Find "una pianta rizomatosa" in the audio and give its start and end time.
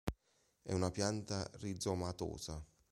0.73-2.59